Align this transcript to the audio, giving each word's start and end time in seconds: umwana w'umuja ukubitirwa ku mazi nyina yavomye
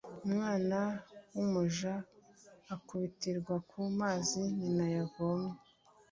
umwana 0.27 0.79
w'umuja 1.33 1.93
ukubitirwa 2.75 3.55
ku 3.69 3.79
mazi 3.99 4.39
nyina 4.59 4.85
yavomye 4.95 5.53